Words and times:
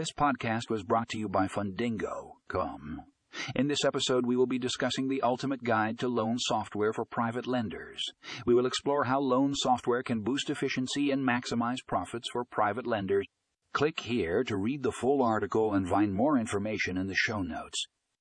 This 0.00 0.12
podcast 0.18 0.70
was 0.70 0.82
brought 0.82 1.10
to 1.10 1.18
you 1.18 1.28
by 1.28 1.46
Fundingo.com. 1.46 3.02
In 3.54 3.68
this 3.68 3.84
episode, 3.84 4.24
we 4.24 4.34
will 4.34 4.46
be 4.46 4.58
discussing 4.58 5.08
the 5.08 5.20
ultimate 5.20 5.62
guide 5.62 5.98
to 5.98 6.08
loan 6.08 6.38
software 6.38 6.94
for 6.94 7.04
private 7.04 7.46
lenders. 7.46 8.02
We 8.46 8.54
will 8.54 8.64
explore 8.64 9.04
how 9.04 9.20
loan 9.20 9.52
software 9.54 10.02
can 10.02 10.22
boost 10.22 10.48
efficiency 10.48 11.10
and 11.10 11.22
maximize 11.22 11.86
profits 11.86 12.30
for 12.32 12.46
private 12.46 12.86
lenders. 12.86 13.26
Click 13.74 14.00
here 14.00 14.42
to 14.44 14.56
read 14.56 14.82
the 14.82 14.90
full 14.90 15.22
article 15.22 15.74
and 15.74 15.86
find 15.86 16.14
more 16.14 16.38
information 16.38 16.96
in 16.96 17.06
the 17.06 17.14
show 17.14 17.42
notes. 17.42 17.84